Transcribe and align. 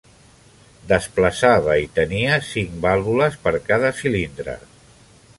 Desplaçava 0.91 1.75
i 1.81 1.85
tenia 1.99 2.39
cinc 2.47 2.73
vàlvules 2.85 3.37
per 3.43 3.53
cada 3.69 3.91
cilindre. 3.99 4.57